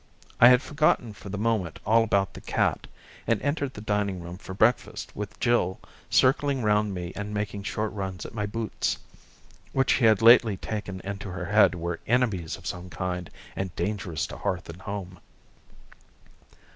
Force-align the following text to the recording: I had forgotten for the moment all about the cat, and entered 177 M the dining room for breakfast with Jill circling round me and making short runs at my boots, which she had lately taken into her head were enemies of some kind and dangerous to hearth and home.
I 0.39 0.47
had 0.49 0.63
forgotten 0.63 1.13
for 1.13 1.29
the 1.29 1.37
moment 1.37 1.79
all 1.85 2.03
about 2.03 2.33
the 2.33 2.41
cat, 2.41 2.87
and 3.27 3.39
entered 3.43 3.65
177 3.65 3.67
M 3.69 3.71
the 3.73 3.85
dining 4.15 4.21
room 4.23 4.37
for 4.39 4.55
breakfast 4.55 5.15
with 5.15 5.39
Jill 5.39 5.79
circling 6.09 6.63
round 6.63 6.95
me 6.95 7.13
and 7.15 7.35
making 7.35 7.61
short 7.61 7.93
runs 7.93 8.25
at 8.25 8.33
my 8.33 8.47
boots, 8.47 8.97
which 9.73 9.91
she 9.97 10.05
had 10.05 10.23
lately 10.23 10.57
taken 10.57 11.01
into 11.01 11.29
her 11.29 11.45
head 11.45 11.75
were 11.75 11.99
enemies 12.07 12.57
of 12.57 12.65
some 12.65 12.89
kind 12.89 13.29
and 13.55 13.75
dangerous 13.75 14.25
to 14.25 14.37
hearth 14.37 14.67
and 14.71 14.81
home. 14.81 15.19